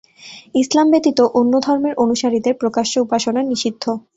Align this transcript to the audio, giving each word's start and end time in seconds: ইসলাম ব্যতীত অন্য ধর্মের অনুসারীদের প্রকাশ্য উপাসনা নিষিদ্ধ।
ইসলাম 0.55 0.87
ব্যতীত 0.91 1.19
অন্য 1.39 1.53
ধর্মের 1.65 1.93
অনুসারীদের 2.03 2.53
প্রকাশ্য 2.61 2.93
উপাসনা 2.99 3.41
নিষিদ্ধ। 3.43 3.83